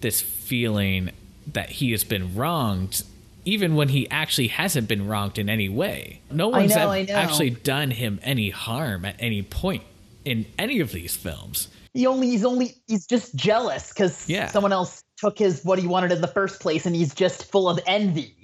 this 0.00 0.20
feeling 0.20 1.10
that 1.52 1.70
he 1.70 1.90
has 1.90 2.04
been 2.04 2.34
wronged 2.34 3.02
even 3.44 3.74
when 3.74 3.88
he 3.88 4.08
actually 4.10 4.48
hasn't 4.48 4.86
been 4.86 5.06
wronged 5.08 5.38
in 5.38 5.48
any 5.48 5.68
way 5.68 6.20
no 6.30 6.48
one's 6.48 6.74
know, 6.74 6.92
actually 6.92 7.50
done 7.50 7.90
him 7.90 8.20
any 8.22 8.50
harm 8.50 9.04
at 9.04 9.16
any 9.18 9.42
point 9.42 9.82
in 10.24 10.46
any 10.58 10.80
of 10.80 10.92
these 10.92 11.16
films 11.16 11.68
he 11.92 12.06
only 12.06 12.30
he's 12.30 12.44
only 12.44 12.74
he's 12.86 13.06
just 13.06 13.34
jealous 13.34 13.88
because 13.88 14.28
yeah. 14.28 14.46
someone 14.46 14.72
else 14.72 15.02
took 15.20 15.38
his 15.38 15.64
what 15.64 15.78
he 15.78 15.86
wanted 15.86 16.10
in 16.10 16.20
the 16.20 16.28
first 16.28 16.60
place 16.60 16.86
and 16.86 16.96
he's 16.96 17.14
just 17.14 17.50
full 17.50 17.68
of 17.68 17.78
envy 17.86 18.34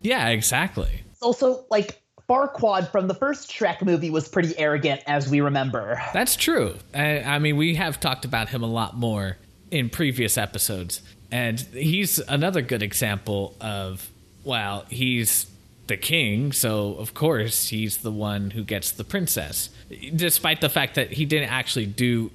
yeah 0.00 0.28
exactly 0.28 1.02
it's 1.10 1.22
also 1.22 1.64
like 1.70 2.00
Farquaad 2.30 2.92
from 2.92 3.08
the 3.08 3.14
first 3.14 3.50
Shrek 3.50 3.82
movie 3.82 4.08
was 4.08 4.28
pretty 4.28 4.56
arrogant, 4.56 5.02
as 5.08 5.28
we 5.28 5.40
remember. 5.40 6.00
That's 6.14 6.36
true. 6.36 6.76
I, 6.94 7.22
I, 7.22 7.38
mean, 7.40 7.56
we 7.56 7.74
have 7.74 7.98
talked 7.98 8.24
about 8.24 8.50
him 8.50 8.62
a 8.62 8.68
lot 8.68 8.96
more 8.96 9.36
in 9.72 9.90
previous 9.90 10.38
episodes, 10.38 11.02
and 11.32 11.58
he's 11.58 12.20
another 12.20 12.62
good 12.62 12.84
example 12.84 13.56
of, 13.60 14.10
well, 14.44 14.84
he's 14.88 15.50
the 15.88 15.96
king, 15.96 16.52
so 16.52 16.94
of 16.94 17.14
course 17.14 17.68
he's 17.68 17.96
the 17.98 18.12
one 18.12 18.52
who 18.52 18.62
gets 18.62 18.92
the 18.92 19.02
princess, 19.02 19.70
despite 20.14 20.60
the 20.60 20.68
fact 20.68 20.94
that 20.94 21.10
he 21.10 21.24
didn't 21.24 21.50
actually 21.50 21.86
do 21.86 22.30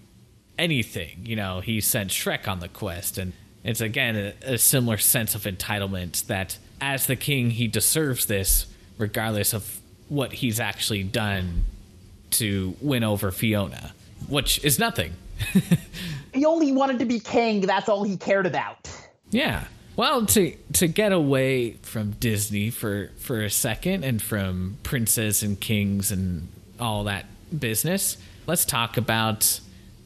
anything. 0.57 1.21
You 1.23 1.37
know, 1.37 1.61
he 1.61 1.79
sent 1.79 2.09
Shrek 2.09 2.49
on 2.49 2.59
the 2.59 2.67
quest, 2.67 3.17
and 3.17 3.31
it's 3.65 3.81
again 3.81 4.15
a, 4.15 4.53
a 4.53 4.57
similar 4.57 4.97
sense 4.97 5.35
of 5.35 5.43
entitlement 5.43 6.25
that 6.27 6.57
as 6.79 7.07
the 7.07 7.15
king, 7.15 7.51
he 7.51 7.67
deserves 7.67 8.25
this 8.27 8.67
regardless 8.97 9.53
of 9.53 9.79
what 10.07 10.33
he's 10.33 10.59
actually 10.59 11.03
done 11.03 11.65
to 12.31 12.75
win 12.81 13.03
over 13.03 13.31
Fiona, 13.31 13.93
which 14.27 14.63
is 14.63 14.77
nothing. 14.77 15.13
he 16.33 16.45
only 16.45 16.71
wanted 16.71 16.99
to 16.99 17.05
be 17.05 17.19
king. 17.19 17.61
That's 17.61 17.89
all 17.89 18.03
he 18.03 18.17
cared 18.17 18.45
about. 18.45 18.89
Yeah. 19.31 19.65
Well, 19.95 20.25
to 20.27 20.55
to 20.73 20.87
get 20.87 21.11
away 21.11 21.71
from 21.81 22.11
Disney 22.11 22.69
for 22.69 23.11
for 23.17 23.41
a 23.41 23.49
second 23.49 24.03
and 24.03 24.21
from 24.21 24.77
princes 24.83 25.41
and 25.41 25.59
kings 25.59 26.11
and 26.11 26.49
all 26.79 27.05
that 27.05 27.25
business, 27.57 28.17
let's 28.45 28.65
talk 28.65 28.97
about 28.97 29.59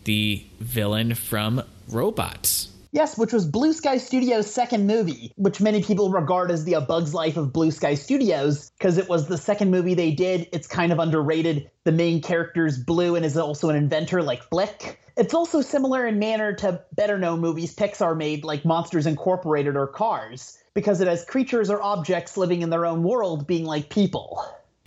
the 0.03 0.43
villain 0.59 1.15
from 1.15 1.63
Robots. 1.87 2.69
Yes, 2.91 3.17
which 3.17 3.33
was 3.33 3.45
Blue 3.45 3.71
Sky 3.73 3.97
Studios' 3.97 4.51
second 4.51 4.87
movie, 4.87 5.31
which 5.35 5.61
many 5.61 5.83
people 5.83 6.09
regard 6.09 6.49
as 6.49 6.63
the 6.63 6.73
A 6.73 6.81
Bug's 6.81 7.13
Life 7.13 7.37
of 7.37 7.53
Blue 7.53 7.69
Sky 7.69 7.93
Studios, 7.93 8.71
because 8.77 8.97
it 8.97 9.07
was 9.07 9.27
the 9.27 9.37
second 9.37 9.69
movie 9.69 9.93
they 9.93 10.11
did. 10.11 10.49
It's 10.51 10.67
kind 10.67 10.91
of 10.91 10.97
underrated. 10.97 11.69
The 11.83 11.91
main 11.91 12.19
character's 12.19 12.79
blue 12.79 13.15
and 13.15 13.23
is 13.23 13.37
also 13.37 13.69
an 13.69 13.75
inventor 13.75 14.23
like 14.23 14.41
Flick. 14.43 14.99
It's 15.17 15.35
also 15.35 15.61
similar 15.61 16.07
in 16.07 16.17
manner 16.17 16.53
to 16.55 16.81
better 16.93 17.19
known 17.19 17.41
movies 17.41 17.75
Pixar 17.75 18.17
made, 18.17 18.43
like 18.43 18.65
Monsters 18.65 19.05
Incorporated 19.05 19.75
or 19.75 19.85
Cars, 19.85 20.57
because 20.73 20.99
it 20.99 21.07
has 21.07 21.23
creatures 21.25 21.69
or 21.69 21.83
objects 21.83 22.37
living 22.37 22.63
in 22.63 22.71
their 22.71 22.87
own 22.87 23.03
world 23.03 23.45
being 23.45 23.65
like 23.65 23.89
people. 23.89 24.43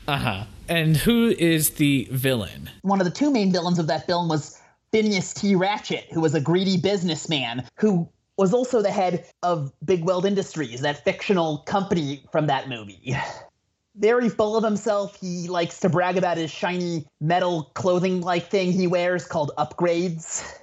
Uh 0.08 0.16
huh. 0.16 0.44
And 0.68 0.96
who 0.96 1.28
is 1.28 1.70
the 1.70 2.08
villain? 2.10 2.70
One 2.80 3.00
of 3.00 3.04
the 3.04 3.12
two 3.12 3.30
main 3.30 3.52
villains 3.52 3.78
of 3.78 3.86
that 3.86 4.06
film 4.06 4.28
was 4.28 4.58
Phineas 4.92 5.32
T. 5.32 5.54
Ratchet, 5.54 6.06
who 6.12 6.20
was 6.20 6.34
a 6.34 6.40
greedy 6.40 6.76
businessman 6.76 7.66
who 7.78 8.08
was 8.36 8.52
also 8.52 8.82
the 8.82 8.90
head 8.90 9.26
of 9.42 9.72
Big 9.84 10.04
Weld 10.04 10.26
Industries, 10.26 10.80
that 10.82 11.04
fictional 11.04 11.58
company 11.58 12.24
from 12.30 12.46
that 12.46 12.68
movie. 12.68 13.16
Very 13.96 14.30
full 14.30 14.56
of 14.56 14.64
himself, 14.64 15.18
he 15.20 15.48
likes 15.48 15.78
to 15.80 15.88
brag 15.88 16.16
about 16.16 16.38
his 16.38 16.50
shiny 16.50 17.06
metal 17.20 17.70
clothing 17.74 18.22
like 18.22 18.48
thing 18.48 18.72
he 18.72 18.86
wears 18.86 19.26
called 19.26 19.50
upgrades. 19.58 20.60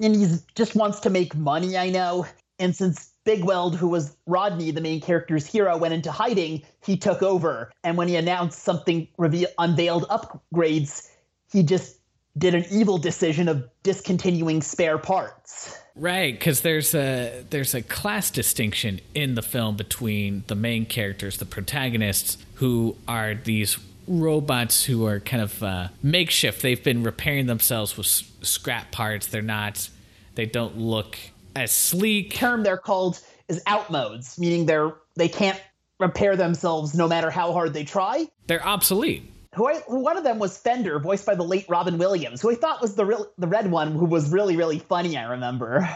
And 0.00 0.14
he 0.14 0.36
just 0.54 0.76
wants 0.76 1.00
to 1.00 1.10
make 1.10 1.34
money, 1.34 1.76
I 1.76 1.90
know. 1.90 2.26
And 2.60 2.74
since 2.74 3.12
Big 3.24 3.44
Weld, 3.44 3.74
who 3.76 3.88
was 3.88 4.16
Rodney, 4.26 4.70
the 4.70 4.80
main 4.80 5.00
character's 5.00 5.46
hero, 5.46 5.76
went 5.76 5.94
into 5.94 6.12
hiding, 6.12 6.62
he 6.84 6.96
took 6.96 7.22
over. 7.22 7.72
And 7.82 7.96
when 7.96 8.06
he 8.06 8.16
announced 8.16 8.62
something 8.62 9.08
reveal- 9.18 9.48
unveiled 9.58 10.06
upgrades, 10.08 11.08
he 11.52 11.64
just 11.64 11.99
did 12.38 12.54
an 12.54 12.64
evil 12.70 12.98
decision 12.98 13.48
of 13.48 13.68
discontinuing 13.82 14.62
spare 14.62 14.98
parts. 14.98 15.78
Right, 15.96 16.32
because 16.32 16.60
there's 16.60 16.94
a 16.94 17.44
there's 17.50 17.74
a 17.74 17.82
class 17.82 18.30
distinction 18.30 19.00
in 19.14 19.34
the 19.34 19.42
film 19.42 19.76
between 19.76 20.44
the 20.46 20.54
main 20.54 20.86
characters, 20.86 21.38
the 21.38 21.44
protagonists, 21.44 22.38
who 22.54 22.96
are 23.08 23.34
these 23.34 23.78
robots 24.06 24.84
who 24.84 25.06
are 25.06 25.20
kind 25.20 25.42
of 25.42 25.62
uh, 25.62 25.88
makeshift. 26.02 26.62
They've 26.62 26.82
been 26.82 27.02
repairing 27.02 27.46
themselves 27.46 27.96
with 27.96 28.06
s- 28.06 28.24
scrap 28.42 28.90
parts. 28.92 29.26
They're 29.26 29.42
not. 29.42 29.88
They 30.36 30.46
don't 30.46 30.78
look 30.78 31.18
as 31.54 31.72
sleek. 31.72 32.30
The 32.30 32.36
term 32.36 32.62
they're 32.62 32.78
called 32.78 33.20
is 33.48 33.62
outmodes, 33.64 34.38
meaning 34.38 34.66
they're 34.66 34.94
they 35.16 35.28
can't 35.28 35.60
repair 35.98 36.36
themselves 36.36 36.94
no 36.94 37.08
matter 37.08 37.30
how 37.30 37.52
hard 37.52 37.74
they 37.74 37.84
try. 37.84 38.26
They're 38.46 38.66
obsolete 38.66 39.30
who, 39.54 39.66
I, 39.66 39.80
who 39.88 39.98
one 39.98 40.16
of 40.16 40.24
them 40.24 40.38
was 40.38 40.56
Fender, 40.56 40.98
voiced 40.98 41.26
by 41.26 41.34
the 41.34 41.42
late 41.42 41.66
Robin 41.68 41.98
Williams, 41.98 42.40
who 42.40 42.50
I 42.50 42.54
thought 42.54 42.80
was 42.80 42.94
the 42.94 43.04
real, 43.04 43.30
the 43.38 43.46
red 43.46 43.70
one, 43.70 43.92
who 43.92 44.04
was 44.04 44.30
really 44.30 44.56
really 44.56 44.78
funny. 44.78 45.16
I 45.16 45.24
remember. 45.24 45.88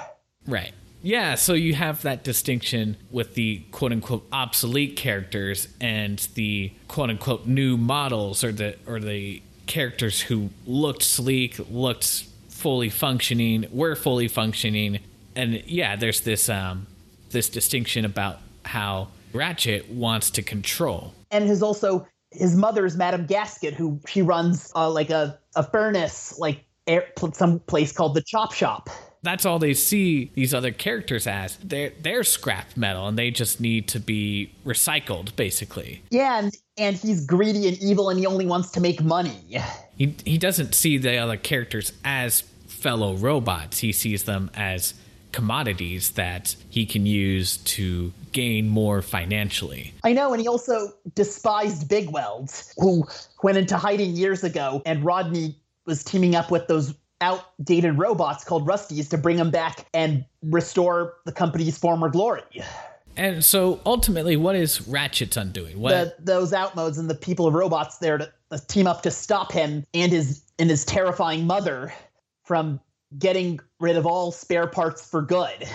Right. 0.47 0.73
Yeah. 1.03 1.37
So 1.37 1.55
you 1.55 1.75
have 1.75 2.03
that 2.03 2.25
distinction 2.25 2.97
with 3.11 3.35
the 3.35 3.63
quote 3.73 3.93
unquote 3.93 4.27
obsolete 4.33 4.97
characters 4.97 5.69
and 5.81 6.19
the 6.35 6.73
quote 6.89 7.11
unquote 7.11 7.47
new 7.47 7.77
models, 7.77 8.45
or 8.45 8.53
the 8.53 8.77
or 8.87 9.01
the 9.01 9.43
characters 9.67 10.21
who 10.21 10.51
looked 10.67 11.03
sleek, 11.03 11.59
looked 11.71 12.25
fully 12.49 12.91
functioning, 12.91 13.67
were 13.71 13.95
fully 13.95 14.29
functioning, 14.29 14.99
and 15.37 15.63
yeah, 15.67 15.97
there's 15.97 16.23
this 16.23 16.49
um 16.49 16.87
this 17.31 17.49
distinction 17.49 18.05
about 18.05 18.39
how 18.65 19.09
Ratchet 19.33 19.91
wants 19.91 20.31
to 20.31 20.43
control. 20.43 21.13
And 21.31 21.47
has 21.49 21.63
also 21.63 22.07
his 22.35 22.57
mother's 22.57 22.97
Madame 22.97 23.27
Gasket, 23.27 23.75
who 23.75 24.01
she 24.07 24.23
runs 24.23 24.71
uh, 24.75 24.91
like 24.91 25.11
a, 25.11 25.39
a 25.57 25.63
furnace, 25.63 26.39
like 26.39 26.65
air, 26.87 27.07
some 27.33 27.61
place 27.61 27.93
called 27.93 28.15
the 28.15 28.23
Chop 28.23 28.53
Shop. 28.53 28.91
That's 29.23 29.47
all 29.47 29.59
they 29.59 29.73
see 29.73 30.31
these 30.35 30.53
other 30.53 30.71
characters 30.71 31.27
as. 31.27 31.57
They're 31.65 31.93
they're 32.03 32.25
scrap 32.25 32.77
metal, 32.77 33.09
and 33.09 33.19
they 33.19 33.31
just 33.31 33.59
need 33.59 33.89
to 33.89 34.01
be 34.01 34.53
recycled, 34.67 35.35
basically. 35.35 36.03
Yeah, 36.11 36.41
and 36.41 36.53
and 36.77 36.97
he's 36.97 37.25
greedy 37.25 37.67
and 37.69 37.79
evil, 37.79 38.11
and 38.11 38.19
he 38.19 38.27
only 38.27 38.45
wants 38.45 38.71
to 38.73 38.81
make 38.81 39.03
money. 39.03 39.41
He 39.97 40.15
he 40.27 40.37
doesn't 40.37 40.75
see 40.75 40.99
the 40.99 41.17
other 41.17 41.39
characters 41.39 41.93
as 42.05 42.43
fellow 42.67 43.15
robots. 43.15 43.79
He 43.79 43.93
sees 43.93 44.25
them 44.25 44.51
as 44.55 44.93
commodities 45.35 46.13
that 46.13 46.55
he 46.71 46.87
can 46.87 47.07
use 47.07 47.57
to 47.59 48.13
gain 48.31 48.69
more 48.69 49.03
financially. 49.03 49.93
I 50.05 50.13
know, 50.13 50.33
and 50.33 50.41
he 50.41 50.47
also 50.47 50.93
despised 51.17 51.89
Big 51.89 52.09
Weld, 52.11 52.53
who 52.79 53.05
went 53.43 53.59
into 53.59 53.77
hiding 53.77 54.13
years 54.13 54.45
ago, 54.45 54.81
and 54.87 55.05
Rodney 55.05 55.57
was 55.87 56.05
teaming 56.05 56.37
up 56.37 56.53
with 56.53 56.69
those 56.69 56.95
outdated 57.21 57.99
robots 57.99 58.45
called 58.45 58.65
Rusties 58.67 59.11
to 59.11 59.19
bring 59.19 59.37
him 59.37 59.51
back 59.51 59.87
and 59.93 60.25
restore 60.43 61.15
the 61.25 61.33
company's 61.33 61.77
former 61.77 62.09
glory. 62.09 62.43
And 63.17 63.45
so 63.45 63.81
ultimately, 63.85 64.37
what 64.37 64.55
is 64.55 64.87
Ratchet's 64.87 65.37
undoing? 65.37 65.81
What 65.81 66.17
the, 66.19 66.25
those 66.25 66.53
outmodes 66.53 66.99
and 66.99 67.11
the 67.11 67.15
people 67.15 67.47
of 67.47 67.55
robots 67.55 67.99
there 67.99 68.19
to, 68.19 68.33
to 68.53 68.67
team 68.67 68.87
up 68.87 69.03
to 69.03 69.11
stop 69.11 69.53
him 69.53 69.85
and 69.95 70.13
his 70.13 70.43
and 70.59 70.71
his 70.71 70.85
terrifying 70.85 71.47
mother 71.47 71.93
from 72.45 72.81
getting 73.19 73.61
rid 73.85 73.97
of 73.97 74.07
all 74.07 74.33
spare 74.33 74.67
parts 74.67 75.09
for 75.09 75.23
good. 75.23 75.69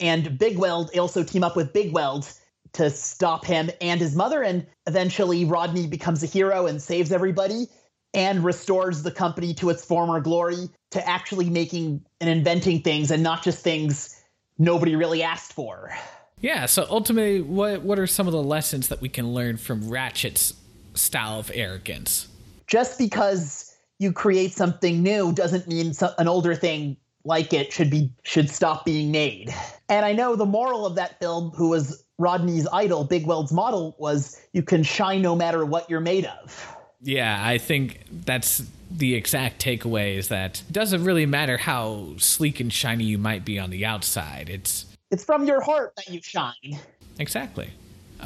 And 0.00 0.38
Big 0.38 0.58
Weld 0.58 0.96
also 0.96 1.22
team 1.22 1.44
up 1.44 1.56
with 1.56 1.72
Big 1.72 1.92
Weld 1.92 2.32
to 2.72 2.88
stop 2.90 3.44
him 3.44 3.70
and 3.80 4.00
his 4.00 4.14
mother. 4.14 4.42
And 4.42 4.66
eventually, 4.86 5.44
Rodney 5.44 5.86
becomes 5.86 6.22
a 6.22 6.26
hero 6.26 6.66
and 6.66 6.80
saves 6.80 7.12
everybody 7.12 7.66
and 8.14 8.44
restores 8.44 9.02
the 9.02 9.10
company 9.10 9.52
to 9.54 9.70
its 9.70 9.84
former 9.84 10.20
glory 10.20 10.68
to 10.92 11.08
actually 11.08 11.50
making 11.50 12.04
and 12.20 12.30
inventing 12.30 12.80
things 12.80 13.10
and 13.10 13.22
not 13.22 13.42
just 13.42 13.62
things 13.62 14.22
nobody 14.58 14.96
really 14.96 15.22
asked 15.22 15.52
for. 15.52 15.92
Yeah, 16.40 16.66
so 16.66 16.86
ultimately 16.88 17.40
what 17.40 17.82
what 17.82 17.98
are 17.98 18.06
some 18.06 18.26
of 18.26 18.32
the 18.32 18.42
lessons 18.42 18.88
that 18.88 19.00
we 19.00 19.08
can 19.08 19.34
learn 19.34 19.56
from 19.56 19.88
Ratchet's 19.90 20.54
style 20.94 21.38
of 21.38 21.50
arrogance? 21.52 22.28
Just 22.66 22.98
because 22.98 23.76
you 23.98 24.12
create 24.12 24.52
something 24.52 25.02
new 25.02 25.32
doesn't 25.32 25.66
mean 25.66 25.92
so, 25.92 26.12
an 26.18 26.28
older 26.28 26.54
thing 26.54 26.96
like 27.28 27.52
it 27.52 27.72
should 27.72 27.90
be 27.90 28.10
should 28.24 28.50
stop 28.50 28.84
being 28.84 29.12
made. 29.12 29.54
And 29.88 30.04
I 30.04 30.12
know 30.12 30.34
the 30.34 30.46
moral 30.46 30.86
of 30.86 30.96
that 30.96 31.20
film 31.20 31.50
who 31.50 31.68
was 31.68 32.02
Rodney's 32.18 32.66
idol, 32.72 33.04
Big 33.04 33.26
Weld's 33.26 33.52
model 33.52 33.94
was 33.98 34.40
you 34.52 34.62
can 34.62 34.82
shine 34.82 35.22
no 35.22 35.36
matter 35.36 35.64
what 35.64 35.88
you're 35.88 36.00
made 36.00 36.24
of. 36.24 36.76
Yeah, 37.00 37.40
I 37.40 37.58
think 37.58 38.00
that's 38.24 38.64
the 38.90 39.14
exact 39.14 39.62
takeaway 39.62 40.16
is 40.16 40.28
that 40.28 40.62
it 40.68 40.72
doesn't 40.72 41.04
really 41.04 41.26
matter 41.26 41.58
how 41.58 42.14
sleek 42.16 42.58
and 42.58 42.72
shiny 42.72 43.04
you 43.04 43.18
might 43.18 43.44
be 43.44 43.58
on 43.58 43.70
the 43.70 43.84
outside. 43.84 44.48
It's 44.48 44.86
it's 45.10 45.24
from 45.24 45.46
your 45.46 45.60
heart 45.60 45.94
that 45.96 46.08
you 46.08 46.20
shine. 46.22 46.80
Exactly. 47.18 47.70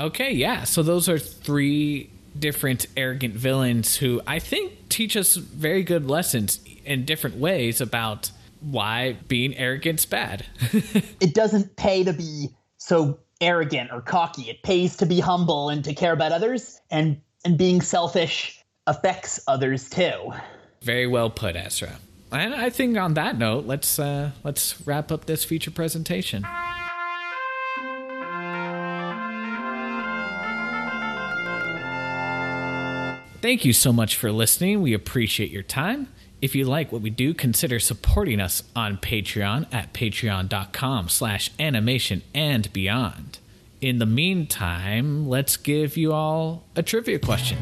Okay, 0.01 0.33
yeah. 0.33 0.65
So 0.65 0.83
those 0.83 1.09
are 1.09 1.19
three 1.19 2.09
different 2.39 2.87
arrogant 2.97 3.35
villains 3.35 3.97
who 3.97 4.23
I 4.27 4.39
think 4.39 4.89
teach 4.89 5.17
us 5.17 5.37
very 5.37 5.83
good 5.83 6.09
lessons 6.09 6.61
in 6.85 7.05
different 7.05 7.37
ways 7.37 7.81
about 7.81 8.31
why 8.63 9.17
being 9.29 9.57
arrogant's 9.57 10.07
bad. 10.07 10.47
it 11.21 11.35
doesn't 11.35 11.77
pay 11.77 12.05
to 12.05 12.13
be 12.13 12.49
so 12.79 13.19
arrogant 13.41 13.91
or 13.93 14.01
cocky. 14.01 14.49
It 14.49 14.63
pays 14.63 14.97
to 14.99 15.07
be 15.07 15.21
humble 15.21 15.69
and 15.69 15.85
to 15.85 15.95
care 15.95 16.13
about 16.13 16.33
others 16.33 16.81
and 16.91 17.21
and 17.45 17.59
being 17.59 17.81
selfish 17.81 18.63
affects 18.87 19.41
others 19.49 19.91
too. 19.91 20.33
Very 20.83 21.07
well 21.07 21.31
put, 21.31 21.57
Ezra. 21.57 21.99
And 22.31 22.55
I 22.55 22.71
think 22.71 22.97
on 22.97 23.15
that 23.15 23.37
note, 23.37 23.67
let's 23.67 23.99
uh, 23.99 24.31
let's 24.43 24.81
wrap 24.87 25.13
up 25.13 25.27
this 25.27 25.45
feature 25.45 25.71
presentation. 25.71 26.47
Thank 33.43 33.65
you 33.65 33.73
so 33.73 33.93
much 33.93 34.15
for 34.17 34.31
listening. 34.31 34.83
We 34.83 34.95
appreciate 34.95 35.51
your 35.51 35.65
time. 35.65 36.07
If 36.43 36.57
you 36.57 36.65
like 36.65 36.91
what 36.91 37.03
we 37.03 37.11
do, 37.11 37.35
consider 37.35 37.79
supporting 37.79 38.41
us 38.41 38.65
on 38.75 38.97
Patreon 38.97 39.73
at 39.73 39.95
patreon.com 39.95 41.09
slash 41.09 41.53
animation 41.61 42.23
and 42.35 42.71
beyond. 42.73 43.39
In 43.81 44.01
the 44.01 44.07
meantime, 44.07 45.29
let's 45.29 45.57
give 45.57 45.97
you 45.97 46.13
all 46.13 46.65
a 46.75 46.83
trivia 46.83 47.21
question. 47.21 47.59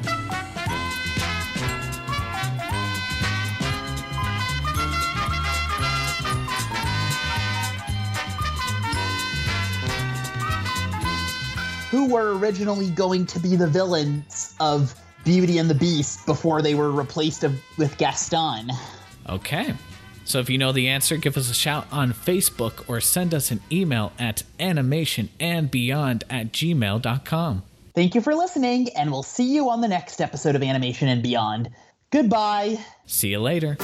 Who 11.90 12.08
were 12.08 12.38
originally 12.38 12.88
going 12.88 13.26
to 13.26 13.38
be 13.38 13.56
the 13.56 13.66
villains 13.66 14.54
of 14.58 14.94
Beauty 15.24 15.58
and 15.58 15.68
the 15.68 15.74
Beast 15.74 16.26
before 16.26 16.62
they 16.62 16.74
were 16.74 16.90
replaced 16.90 17.44
with 17.76 17.96
Gaston? 17.98 18.70
Okay. 19.28 19.74
So 20.24 20.38
if 20.38 20.48
you 20.48 20.58
know 20.58 20.72
the 20.72 20.88
answer, 20.88 21.16
give 21.16 21.36
us 21.36 21.50
a 21.50 21.54
shout 21.54 21.86
on 21.90 22.12
Facebook 22.12 22.88
or 22.88 23.00
send 23.00 23.34
us 23.34 23.50
an 23.50 23.60
email 23.72 24.12
at 24.18 24.44
animationandbeyond 24.58 26.22
at 26.30 26.52
gmail.com. 26.52 27.62
Thank 27.94 28.14
you 28.14 28.20
for 28.20 28.34
listening, 28.34 28.88
and 28.96 29.10
we'll 29.10 29.24
see 29.24 29.52
you 29.52 29.68
on 29.70 29.80
the 29.80 29.88
next 29.88 30.20
episode 30.20 30.54
of 30.54 30.62
Animation 30.62 31.08
and 31.08 31.22
Beyond. 31.22 31.70
Goodbye. 32.10 32.78
See 33.06 33.28
you 33.28 33.40
later. 33.40 33.76